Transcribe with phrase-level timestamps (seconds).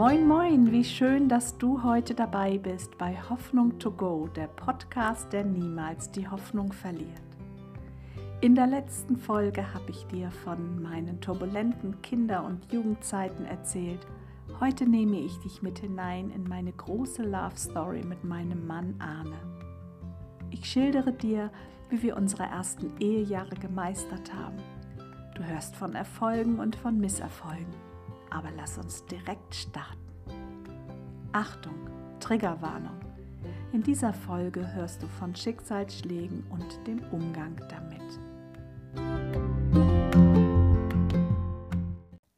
[0.00, 5.30] Moin, moin, wie schön, dass du heute dabei bist bei Hoffnung to Go, der Podcast,
[5.30, 7.20] der niemals die Hoffnung verliert.
[8.40, 14.00] In der letzten Folge habe ich dir von meinen turbulenten Kinder- und Jugendzeiten erzählt.
[14.58, 19.36] Heute nehme ich dich mit hinein in meine große Love Story mit meinem Mann Arne.
[20.48, 21.50] Ich schildere dir,
[21.90, 24.62] wie wir unsere ersten Ehejahre gemeistert haben.
[25.34, 27.89] Du hörst von Erfolgen und von Misserfolgen.
[28.30, 29.98] Aber lass uns direkt starten.
[31.32, 32.98] Achtung, Triggerwarnung.
[33.72, 38.00] In dieser Folge hörst du von Schicksalsschlägen und dem Umgang damit.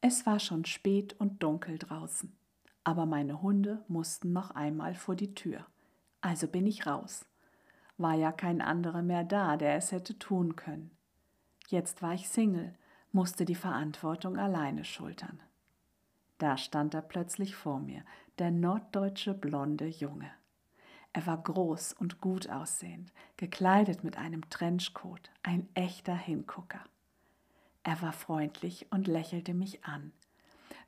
[0.01, 2.35] Es war schon spät und dunkel draußen,
[2.83, 5.65] aber meine Hunde mussten noch einmal vor die Tür.
[6.21, 7.25] Also bin ich raus.
[7.97, 10.91] War ja kein anderer mehr da, der es hätte tun können.
[11.67, 12.73] Jetzt war ich Single,
[13.11, 15.39] musste die Verantwortung alleine schultern.
[16.43, 18.03] Da stand er plötzlich vor mir,
[18.37, 20.29] der norddeutsche blonde Junge.
[21.13, 26.83] Er war groß und gut aussehend, gekleidet mit einem Trenchcoat, ein echter Hingucker.
[27.83, 30.11] Er war freundlich und lächelte mich an.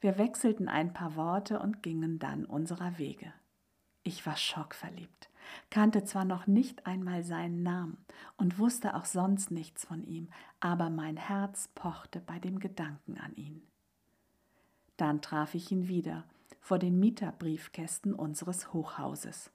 [0.01, 3.31] Wir wechselten ein paar Worte und gingen dann unserer Wege.
[4.03, 5.29] Ich war schockverliebt,
[5.69, 10.27] kannte zwar noch nicht einmal seinen Namen und wusste auch sonst nichts von ihm,
[10.59, 13.65] aber mein Herz pochte bei dem Gedanken an ihn.
[14.97, 16.25] Dann traf ich ihn wieder
[16.59, 19.51] vor den Mieterbriefkästen unseres Hochhauses.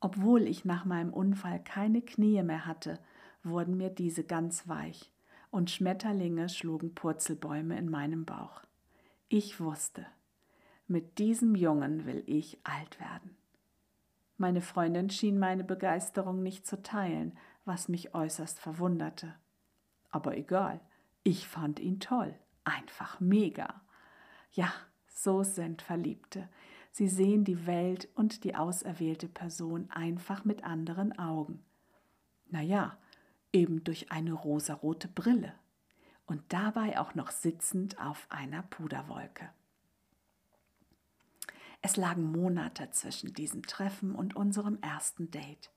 [0.00, 2.98] Obwohl ich nach meinem Unfall keine Knie mehr hatte,
[3.42, 5.12] wurden mir diese ganz weich
[5.50, 8.62] und Schmetterlinge schlugen Purzelbäume in meinem Bauch.
[9.28, 10.06] Ich wusste,
[10.86, 13.36] mit diesem Jungen will ich alt werden.
[14.36, 19.34] Meine Freundin schien meine Begeisterung nicht zu teilen, was mich äußerst verwunderte.
[20.10, 20.80] Aber egal,
[21.22, 22.34] ich fand ihn toll,
[22.64, 23.80] einfach mega.
[24.54, 24.72] Ja,
[25.08, 26.48] so sind Verliebte.
[26.92, 31.64] Sie sehen die Welt und die auserwählte Person einfach mit anderen Augen.
[32.46, 32.96] Naja,
[33.52, 35.54] eben durch eine rosarote Brille
[36.26, 39.50] und dabei auch noch sitzend auf einer Puderwolke.
[41.82, 45.73] Es lagen Monate zwischen diesem Treffen und unserem ersten Date.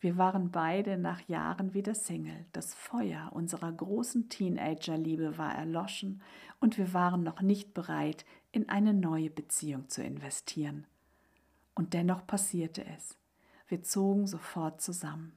[0.00, 2.46] Wir waren beide nach Jahren wieder Single.
[2.52, 6.22] Das Feuer unserer großen Teenagerliebe war erloschen
[6.60, 10.86] und wir waren noch nicht bereit, in eine neue Beziehung zu investieren.
[11.74, 13.18] Und dennoch passierte es.
[13.66, 15.32] Wir zogen sofort zusammen.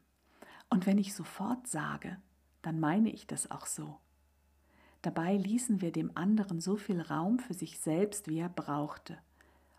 [0.69, 2.17] Und wenn ich sofort sage,
[2.61, 3.97] dann meine ich das auch so.
[5.01, 9.17] Dabei ließen wir dem anderen so viel Raum für sich selbst, wie er brauchte,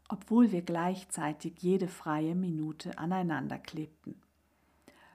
[0.09, 4.21] obwohl wir gleichzeitig jede freie Minute aneinander klebten.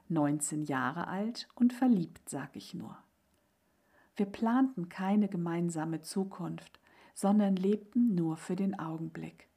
[0.09, 2.97] 19 Jahre alt und verliebt, sag ich nur.
[4.16, 6.79] Wir planten keine gemeinsame Zukunft,
[7.13, 9.47] sondern lebten nur für den Augenblick.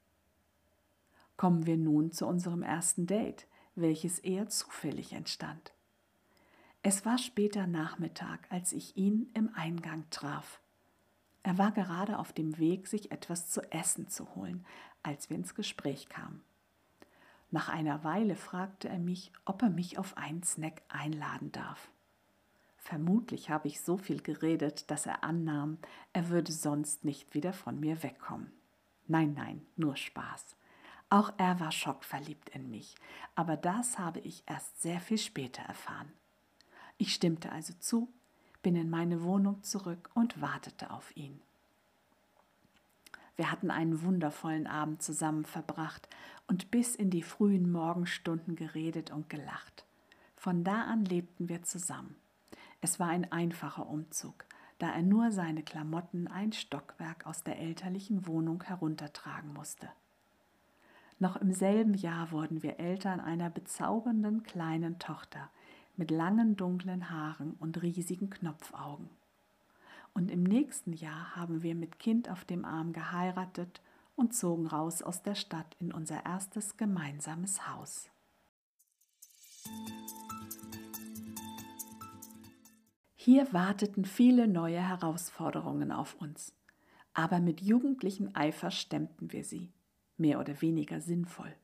[1.36, 5.72] Kommen wir nun zu unserem ersten Date, welches eher zufällig entstand.
[6.82, 10.60] Es war später Nachmittag, als ich ihn im Eingang traf.
[11.42, 14.66] Er war gerade auf dem Weg, sich etwas zu essen zu holen,
[15.02, 16.42] als wir ins Gespräch kamen.
[17.50, 21.90] Nach einer Weile fragte er mich, ob er mich auf einen Snack einladen darf.
[22.76, 25.78] Vermutlich habe ich so viel geredet, dass er annahm,
[26.12, 28.52] er würde sonst nicht wieder von mir wegkommen.
[29.06, 30.56] Nein, nein, nur Spaß.
[31.10, 32.94] Auch er war schockverliebt in mich,
[33.34, 36.12] aber das habe ich erst sehr viel später erfahren.
[36.98, 38.12] Ich stimmte also zu,
[38.62, 41.40] bin in meine Wohnung zurück und wartete auf ihn.
[43.40, 46.10] Wir hatten einen wundervollen Abend zusammen verbracht
[46.46, 49.86] und bis in die frühen Morgenstunden geredet und gelacht.
[50.36, 52.16] Von da an lebten wir zusammen.
[52.82, 54.44] Es war ein einfacher Umzug,
[54.78, 59.88] da er nur seine Klamotten ein Stockwerk aus der elterlichen Wohnung heruntertragen musste.
[61.18, 65.48] Noch im selben Jahr wurden wir Eltern einer bezaubernden kleinen Tochter
[65.96, 69.08] mit langen dunklen Haaren und riesigen Knopfaugen.
[70.14, 73.80] Und im nächsten Jahr haben wir mit Kind auf dem Arm geheiratet
[74.16, 78.10] und zogen raus aus der Stadt in unser erstes gemeinsames Haus.
[83.16, 86.54] Hier warteten viele neue Herausforderungen auf uns,
[87.12, 89.72] aber mit jugendlichem Eifer stemmten wir sie,
[90.16, 91.54] mehr oder weniger sinnvoll.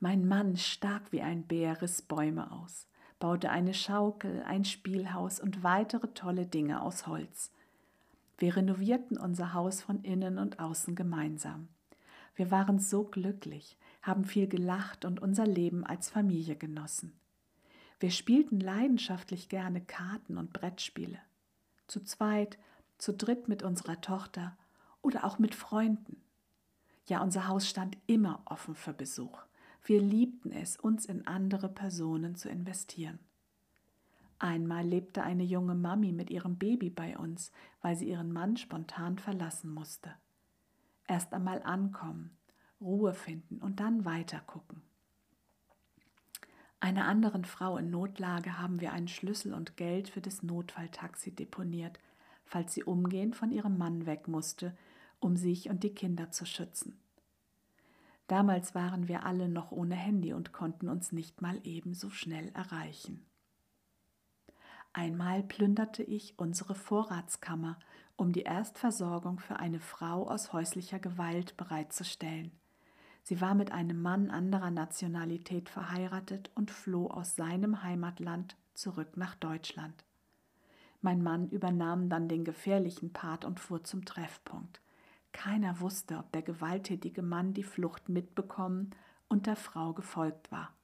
[0.00, 2.88] Mein Mann, stark wie ein Bär, riss Bäume aus,
[3.20, 7.52] baute eine Schaukel, ein Spielhaus und weitere tolle Dinge aus Holz,
[8.42, 11.68] wir renovierten unser Haus von innen und außen gemeinsam.
[12.34, 17.12] Wir waren so glücklich, haben viel gelacht und unser Leben als Familie genossen.
[18.00, 21.20] Wir spielten leidenschaftlich gerne Karten und Brettspiele.
[21.86, 22.58] Zu zweit,
[22.98, 24.56] zu dritt mit unserer Tochter
[25.02, 26.20] oder auch mit Freunden.
[27.06, 29.38] Ja, unser Haus stand immer offen für Besuch.
[29.84, 33.20] Wir liebten es, uns in andere Personen zu investieren.
[34.42, 39.16] Einmal lebte eine junge Mami mit ihrem Baby bei uns, weil sie ihren Mann spontan
[39.16, 40.16] verlassen musste.
[41.06, 42.36] Erst einmal ankommen,
[42.80, 44.82] Ruhe finden und dann weitergucken.
[46.80, 52.00] Einer anderen Frau in Notlage haben wir einen Schlüssel und Geld für das Notfalltaxi deponiert,
[52.44, 54.76] falls sie umgehend von ihrem Mann weg musste,
[55.20, 56.98] um sich und die Kinder zu schützen.
[58.26, 63.24] Damals waren wir alle noch ohne Handy und konnten uns nicht mal ebenso schnell erreichen.
[64.92, 67.78] Einmal plünderte ich unsere Vorratskammer,
[68.16, 72.52] um die Erstversorgung für eine Frau aus häuslicher Gewalt bereitzustellen.
[73.22, 79.34] Sie war mit einem Mann anderer Nationalität verheiratet und floh aus seinem Heimatland zurück nach
[79.36, 80.04] Deutschland.
[81.00, 84.80] Mein Mann übernahm dann den gefährlichen Part und fuhr zum Treffpunkt.
[85.32, 88.90] Keiner wusste, ob der gewalttätige Mann die Flucht mitbekommen
[89.28, 90.74] und der Frau gefolgt war.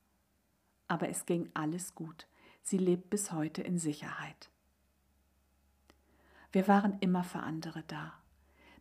[0.87, 2.27] Aber es ging alles gut.
[2.63, 4.51] Sie lebt bis heute in Sicherheit.
[6.53, 8.15] Wir waren immer für andere da.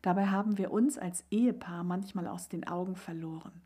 [0.01, 3.61] Dabei haben wir uns als Ehepaar manchmal aus den Augen verloren.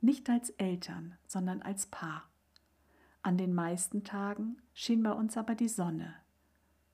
[0.00, 2.24] Nicht als Eltern, sondern als Paar.
[3.22, 6.14] An den meisten Tagen schien bei uns aber die Sonne.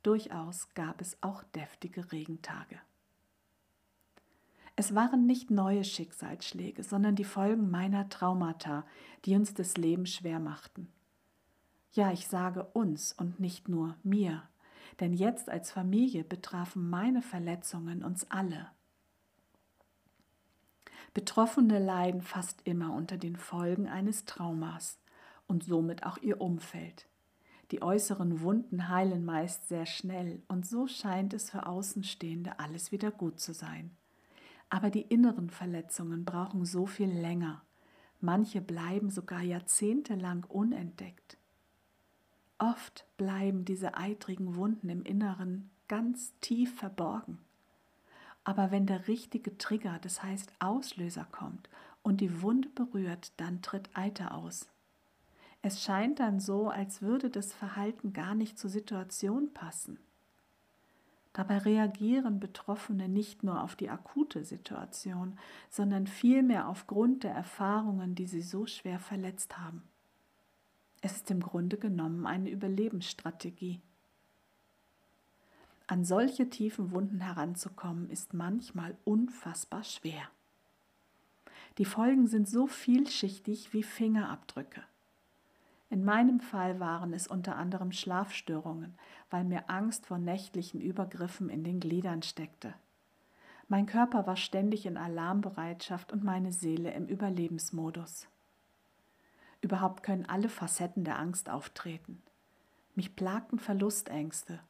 [0.03, 2.81] Durchaus gab es auch deftige Regentage.
[4.77, 8.87] Es waren nicht neue Schicksalsschläge, sondern die Folgen meiner Traumata,
[9.25, 10.89] die uns das Leben schwer machten.
[11.93, 14.49] Ja, ich sage uns und nicht nur mir,
[15.01, 18.71] denn jetzt als Familie betrafen meine Verletzungen uns alle.
[21.13, 25.01] Betroffene leiden fast immer unter den Folgen eines Traumas
[25.49, 27.09] und somit auch ihr Umfeld.
[27.73, 33.11] Die äußeren Wunden heilen meist sehr schnell und so scheint es für Außenstehende alles wieder
[33.11, 33.97] gut zu sein.
[34.69, 37.63] Aber die inneren Verletzungen brauchen so viel länger.
[38.21, 41.40] Manche bleiben sogar jahrzehntelang unentdeckt.
[42.61, 47.39] Oft bleiben diese eitrigen Wunden im Inneren ganz tief verborgen.
[48.45, 51.71] Aber wenn der richtige Trigger, das heißt Auslöser kommt
[52.03, 54.69] und die Wunde berührt, dann tritt Eiter aus.
[55.63, 59.99] Es scheint dann so, als würde das Verhalten gar nicht zur Situation passen.
[61.33, 65.39] Dabei reagieren Betroffene nicht nur auf die akute Situation,
[65.71, 69.83] sondern vielmehr aufgrund der Erfahrungen, die sie so schwer verletzt haben.
[71.03, 73.81] Es ist im Grunde genommen eine Überlebensstrategie.
[75.87, 80.23] An solche tiefen Wunden heranzukommen, ist manchmal unfassbar schwer.
[81.79, 84.83] Die Folgen sind so vielschichtig wie Fingerabdrücke.
[85.89, 88.95] In meinem Fall waren es unter anderem Schlafstörungen,
[89.31, 92.75] weil mir Angst vor nächtlichen Übergriffen in den Gliedern steckte.
[93.67, 98.29] Mein Körper war ständig in Alarmbereitschaft und meine Seele im Überlebensmodus.
[99.61, 102.23] Überhaupt können alle Facetten der Angst auftreten.
[102.95, 104.61] Mich plagten Verlustängste,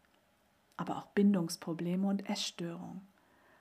[0.76, 3.06] aber auch Bindungsprobleme und Essstörungen.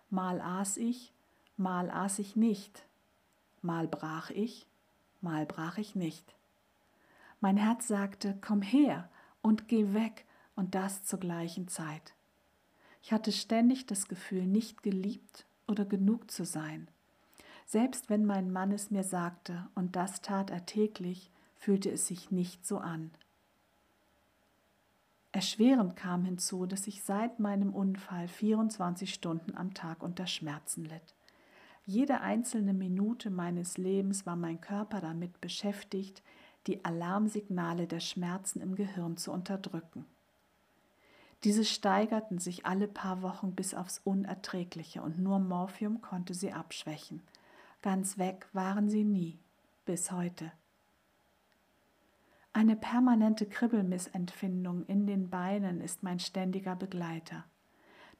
[0.09, 1.13] Mal aß ich,
[1.57, 2.85] mal aß ich nicht.
[3.61, 4.67] Mal brach ich,
[5.21, 6.35] mal brach ich nicht.
[7.41, 9.09] Mein Herz sagte, komm her
[9.41, 12.13] und geh weg und das zur gleichen Zeit.
[13.01, 16.89] Ich hatte ständig das Gefühl, nicht geliebt oder genug zu sein.
[17.69, 22.31] Selbst wenn mein Mann es mir sagte, und das tat er täglich, fühlte es sich
[22.31, 23.11] nicht so an.
[25.31, 31.13] Erschwerend kam hinzu, dass ich seit meinem Unfall 24 Stunden am Tag unter Schmerzen litt.
[31.85, 36.23] Jede einzelne Minute meines Lebens war mein Körper damit beschäftigt,
[36.65, 40.07] die Alarmsignale der Schmerzen im Gehirn zu unterdrücken.
[41.43, 47.21] Diese steigerten sich alle paar Wochen bis aufs Unerträgliche und nur Morphium konnte sie abschwächen.
[47.81, 49.39] Ganz weg waren sie nie,
[49.85, 50.51] bis heute.
[52.51, 57.45] Eine permanente Kribbelmissempfindung in den Beinen ist mein ständiger Begleiter.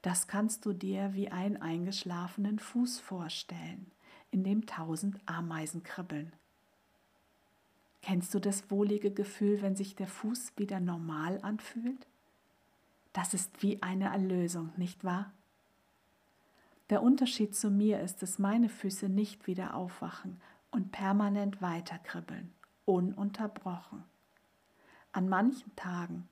[0.02, 3.90] Das kannst du dir wie einen eingeschlafenen Fuß vorstellen,
[4.30, 6.32] in dem tausend Ameisen kribbeln.
[8.00, 12.06] Kennst du das wohlige Gefühl, wenn sich der Fuß wieder normal anfühlt?
[13.12, 15.34] Das ist wie eine Erlösung, nicht wahr?
[16.90, 20.40] Der Unterschied zu mir ist, dass meine Füße nicht wieder aufwachen
[20.72, 22.52] und permanent weiterkribbeln,
[22.84, 24.02] ununterbrochen.
[25.12, 26.28] An manchen Tagen,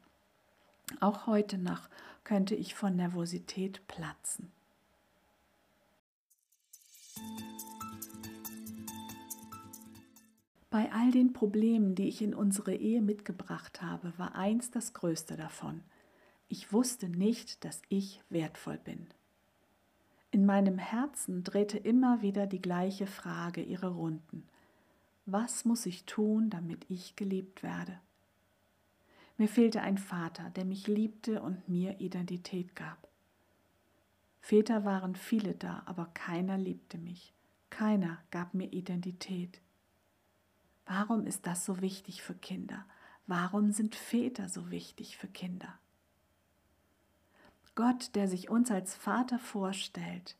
[0.98, 1.88] auch heute noch,
[2.24, 4.50] könnte ich von Nervosität platzen.
[10.70, 15.36] Bei all den Problemen, die ich in unsere Ehe mitgebracht habe, war eins das größte
[15.36, 15.82] davon.
[16.48, 19.06] Ich wusste nicht, dass ich wertvoll bin.
[20.30, 24.46] In meinem Herzen drehte immer wieder die gleiche Frage ihre Runden.
[25.24, 27.98] Was muss ich tun, damit ich geliebt werde?
[29.38, 33.08] Mir fehlte ein Vater, der mich liebte und mir Identität gab.
[34.40, 37.32] Väter waren viele da, aber keiner liebte mich.
[37.70, 39.60] Keiner gab mir Identität.
[40.86, 42.84] Warum ist das so wichtig für Kinder?
[43.26, 45.78] Warum sind Väter so wichtig für Kinder?
[47.78, 50.36] Gott, der sich uns als Vater vorstellt,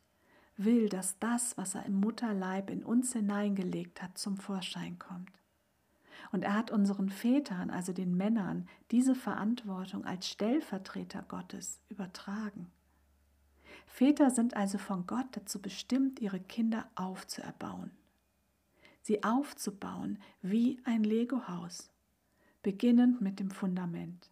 [0.57, 5.31] will, dass das, was er im Mutterleib in uns hineingelegt hat, zum Vorschein kommt.
[6.33, 12.69] Und er hat unseren Vätern, also den Männern, diese Verantwortung als Stellvertreter Gottes übertragen.
[13.85, 17.91] Väter sind also von Gott dazu bestimmt, ihre Kinder aufzuerbauen.
[19.01, 21.89] Sie aufzubauen wie ein Legohaus,
[22.63, 24.29] beginnend mit dem Fundament.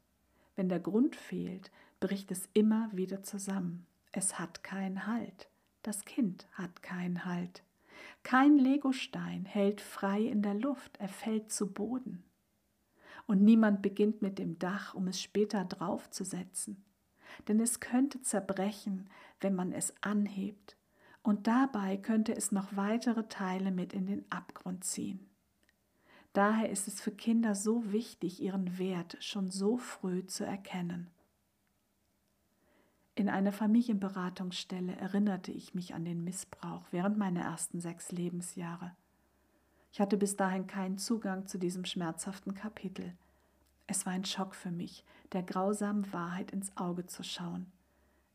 [0.58, 3.86] Wenn der Grund fehlt, bricht es immer wieder zusammen.
[4.12, 5.50] Es hat keinen Halt.
[5.84, 7.64] Das Kind hat keinen Halt.
[8.24, 12.24] Kein Legostein hält frei in der Luft, er fällt zu Boden.
[13.26, 16.84] Und niemand beginnt mit dem Dach, um es später draufzusetzen.
[17.48, 19.10] Denn es könnte zerbrechen,
[19.42, 20.78] wenn man es anhebt.
[21.24, 25.30] Und dabei könnte es noch weitere Teile mit in den Abgrund ziehen.
[26.32, 31.10] Daher ist es für Kinder so wichtig, ihren Wert schon so früh zu erkennen.
[33.18, 38.96] In einer Familienberatungsstelle erinnerte ich mich an den Missbrauch während meiner ersten sechs Lebensjahre.
[39.92, 43.18] Ich hatte bis dahin keinen Zugang zu diesem schmerzhaften Kapitel.
[43.88, 47.72] Es war ein Schock für mich, der grausamen Wahrheit ins Auge zu schauen.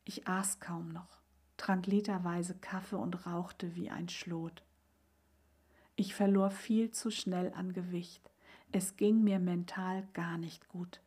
[0.03, 1.21] Ich aß kaum noch,
[1.55, 4.65] trank literweise Kaffee und rauchte wie ein Schlot.
[5.95, 8.29] Ich verlor viel zu schnell an Gewicht.
[8.73, 10.99] Es ging mir mental gar nicht gut.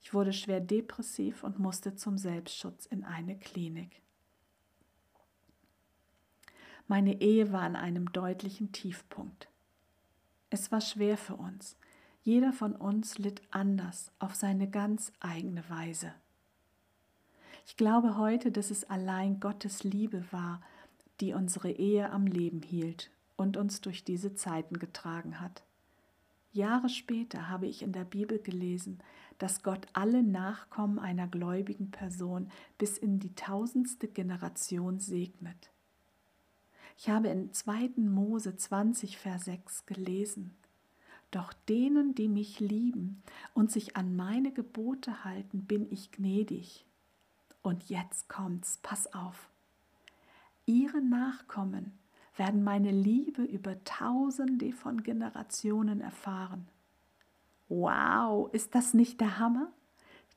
[0.00, 4.00] Ich wurde schwer depressiv und musste zum Selbstschutz in eine Klinik.
[6.88, 9.48] Meine Ehe war an einem deutlichen Tiefpunkt.
[10.48, 11.76] Es war schwer für uns.
[12.22, 16.12] Jeder von uns litt anders auf seine ganz eigene Weise.
[17.66, 20.60] Ich glaube heute, dass es allein Gottes Liebe war,
[21.20, 25.62] die unsere Ehe am Leben hielt und uns durch diese Zeiten getragen hat.
[26.52, 28.98] Jahre später habe ich in der Bibel gelesen,
[29.38, 35.70] dass Gott alle Nachkommen einer gläubigen Person bis in die tausendste Generation segnet.
[36.98, 37.92] Ich habe in 2.
[37.96, 40.54] Mose 20, Vers 6 gelesen.
[41.30, 43.22] Doch denen, die mich lieben
[43.54, 46.84] und sich an meine Gebote halten, bin ich gnädig.
[47.62, 49.48] Und jetzt kommt's, pass auf.
[50.66, 51.92] Ihre Nachkommen
[52.36, 56.68] werden meine Liebe über tausende von Generationen erfahren.
[57.68, 59.72] Wow, ist das nicht der Hammer?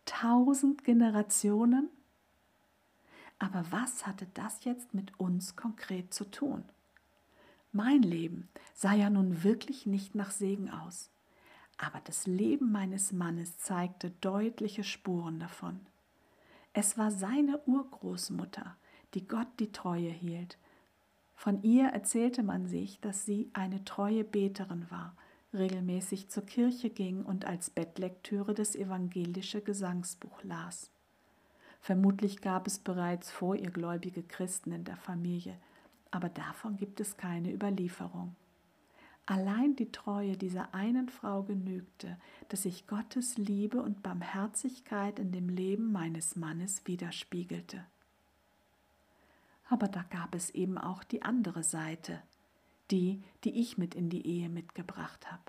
[0.06, 1.90] Tausend Generationen?
[3.40, 6.64] Aber was hatte das jetzt mit uns konkret zu tun?
[7.72, 11.10] Mein Leben sah ja nun wirklich nicht nach Segen aus,
[11.78, 15.80] aber das Leben meines Mannes zeigte deutliche Spuren davon.
[16.74, 18.78] Es war seine Urgroßmutter,
[19.14, 20.58] die Gott die Treue hielt.
[21.44, 25.14] Von ihr erzählte man sich, dass sie eine treue Beterin war
[25.54, 30.90] regelmäßig zur Kirche ging und als Bettlektüre das evangelische Gesangsbuch las.
[31.82, 35.58] Vermutlich gab es bereits vor ihr gläubige Christen in der Familie,
[36.12, 38.38] aber davon gibt es keine Überlieferung.
[39.26, 42.16] Allein die Treue dieser einen Frau genügte,
[42.48, 47.84] dass sich Gottes Liebe und Barmherzigkeit in dem Leben meines Mannes widerspiegelte.
[49.70, 52.22] Aber da gab es eben auch die andere Seite,
[52.92, 55.44] die, die ich mit in die Ehe mitgebracht habe.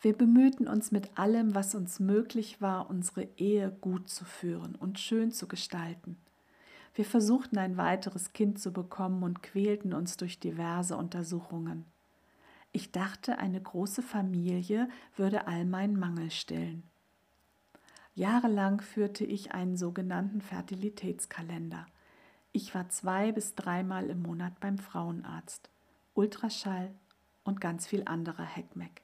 [0.00, 4.98] Wir bemühten uns mit allem, was uns möglich war, unsere Ehe gut zu führen und
[4.98, 6.16] schön zu gestalten.
[6.94, 11.84] Wir versuchten ein weiteres Kind zu bekommen und quälten uns durch diverse Untersuchungen.
[12.72, 16.82] Ich dachte, eine große Familie würde all meinen Mangel stillen.
[18.14, 21.86] Jahrelang führte ich einen sogenannten Fertilitätskalender–
[22.54, 25.70] ich war zwei bis dreimal im Monat beim Frauenarzt,
[26.12, 26.94] Ultraschall
[27.44, 29.00] und ganz viel anderer Heckmeck.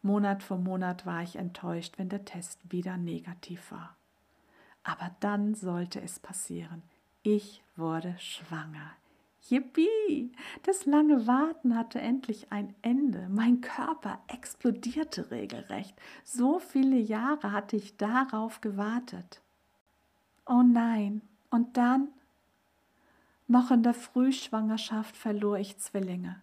[0.00, 3.96] Monat für Monat war ich enttäuscht, wenn der Test wieder negativ war.
[4.82, 6.82] Aber dann sollte es passieren.
[7.22, 8.92] Ich wurde schwanger.
[9.48, 10.32] Yippie!
[10.64, 13.28] Das lange Warten hatte endlich ein Ende.
[13.30, 15.94] Mein Körper explodierte regelrecht.
[16.24, 19.40] So viele Jahre hatte ich darauf gewartet.
[20.46, 21.22] Oh nein!
[21.50, 22.08] Und dann
[23.46, 26.42] noch in der Frühschwangerschaft verlor ich Zwillinge.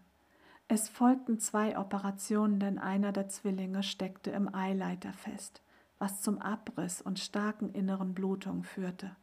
[0.67, 5.61] Es folgten zwei Operationen, denn einer der Zwillinge steckte im Eileiter fest,
[5.99, 9.15] was zum Abriss und starken inneren Blutungen führte.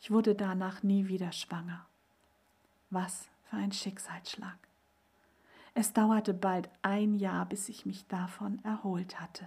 [0.00, 1.84] Ich wurde danach nie wieder schwanger.
[2.90, 4.58] Was für ein Schicksalsschlag.
[5.74, 9.46] Es dauerte bald ein Jahr, bis ich mich davon erholt hatte.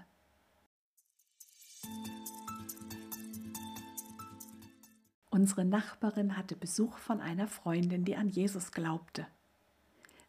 [5.29, 9.27] Unsere Nachbarin hatte Besuch von einer Freundin, die an Jesus glaubte.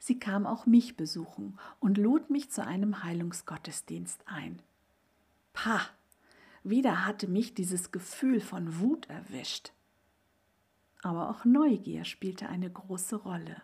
[0.01, 4.61] Sie kam auch mich besuchen und lud mich zu einem Heilungsgottesdienst ein.
[5.53, 5.83] Pah,
[6.65, 9.73] wieder hatte mich dieses Gefühl von Wut erwischt.
[11.05, 13.61] Aber auch Neugier spielte eine große Rolle.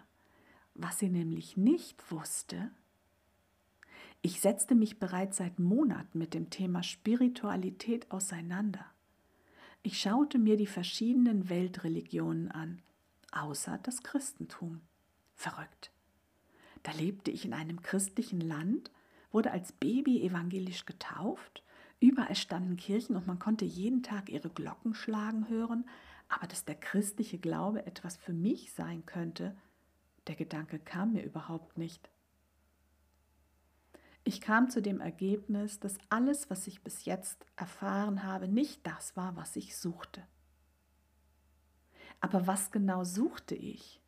[0.75, 2.71] Was sie nämlich nicht wusste,
[4.21, 8.85] ich setzte mich bereits seit Monaten mit dem Thema Spiritualität auseinander.
[9.83, 12.83] Ich schaute mir die verschiedenen Weltreligionen an,
[13.33, 14.83] außer das Christentum.
[15.35, 15.91] Verrückt.
[16.83, 18.91] Da lebte ich in einem christlichen Land,
[19.33, 21.65] wurde als Baby evangelisch getauft,
[22.01, 25.87] überall standen Kirchen und man konnte jeden Tag ihre Glocken schlagen hören,
[26.31, 29.57] aber dass der christliche Glaube etwas für mich sein könnte,
[30.29, 32.09] der Gedanke kam mir überhaupt nicht.
[34.23, 39.17] Ich kam zu dem Ergebnis, dass alles, was ich bis jetzt erfahren habe, nicht das
[39.17, 40.25] war, was ich suchte.
[42.21, 44.01] Aber was genau suchte ich?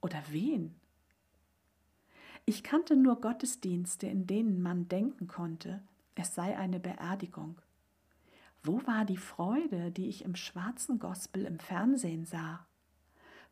[0.00, 0.78] Oder wen?
[2.44, 5.82] Ich kannte nur Gottesdienste, in denen man denken konnte,
[6.14, 7.60] es sei eine Beerdigung.
[8.66, 12.66] Wo war die Freude, die ich im schwarzen Gospel im Fernsehen sah?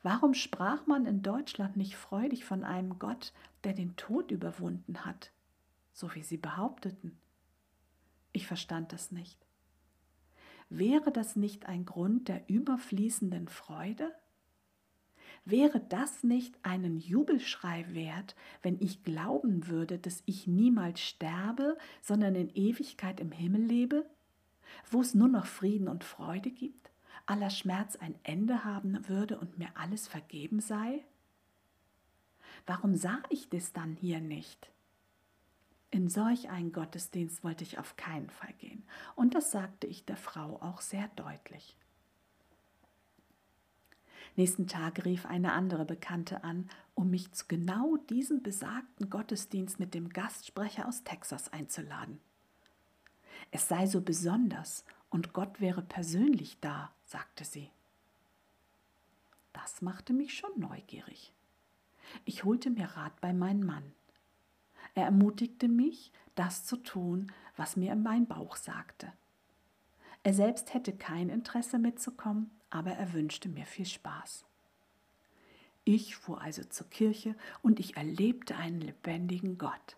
[0.03, 5.31] Warum sprach man in Deutschland nicht freudig von einem Gott, der den Tod überwunden hat,
[5.93, 7.17] so wie sie behaupteten?
[8.33, 9.39] Ich verstand das nicht.
[10.69, 14.13] Wäre das nicht ein Grund der überfließenden Freude?
[15.45, 22.35] Wäre das nicht einen Jubelschrei wert, wenn ich glauben würde, dass ich niemals sterbe, sondern
[22.35, 24.11] in Ewigkeit im Himmel lebe,
[24.91, 26.91] wo es nur noch Frieden und Freude gibt,
[27.27, 31.05] aller Schmerz ein Ende haben würde und mir alles vergeben sei?
[32.67, 34.71] Warum sah ich das dann hier nicht?
[35.91, 38.83] In solch einen Gottesdienst wollte ich auf keinen Fall gehen,
[39.15, 41.77] und das sagte ich der Frau auch sehr deutlich.
[44.37, 49.95] Nächsten Tag rief eine andere Bekannte an, um mich zu genau diesem besagten Gottesdienst mit
[49.95, 52.21] dem Gastsprecher aus Texas einzuladen.
[53.51, 57.71] Es sei so besonders und Gott wäre persönlich da, sagte sie.
[59.53, 61.33] Das machte mich schon neugierig.
[62.25, 63.93] Ich holte mir Rat bei meinem Mann.
[64.95, 69.13] Er ermutigte mich, das zu tun, was mir mein Bauch sagte.
[70.23, 74.45] Er selbst hätte kein Interesse mitzukommen, aber er wünschte mir viel Spaß.
[75.85, 79.97] Ich fuhr also zur Kirche und ich erlebte einen lebendigen Gott.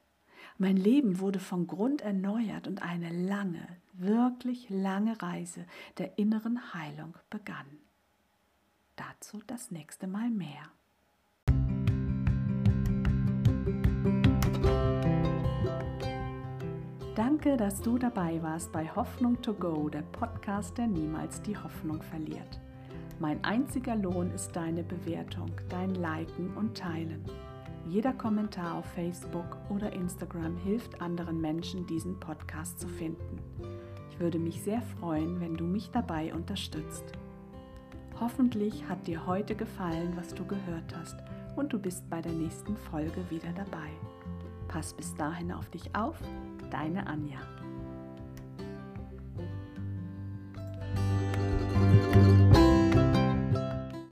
[0.59, 5.67] Mein Leben wurde von Grund erneuert und eine lange, wirklich lange Reise
[5.99, 7.67] der inneren Heilung begann.
[8.97, 10.71] Dazu das nächste Mal mehr.
[17.15, 22.01] Danke, dass du dabei warst bei Hoffnung to Go, der Podcast, der niemals die Hoffnung
[22.01, 22.61] verliert.
[23.19, 27.25] Mein einziger Lohn ist deine Bewertung, dein Liken und Teilen.
[27.89, 33.39] Jeder Kommentar auf Facebook oder Instagram hilft anderen Menschen, diesen Podcast zu finden.
[34.11, 37.05] Ich würde mich sehr freuen, wenn du mich dabei unterstützt.
[38.19, 41.17] Hoffentlich hat dir heute gefallen, was du gehört hast
[41.55, 43.91] und du bist bei der nächsten Folge wieder dabei.
[44.67, 46.17] Pass bis dahin auf dich auf,
[46.71, 47.39] deine Anja.